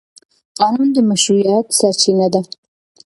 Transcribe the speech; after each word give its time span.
قانون 0.59 0.87
د 0.93 0.97
مشروعیت 1.09 1.65
سرچینه 1.79 2.27
ده. 2.33 2.41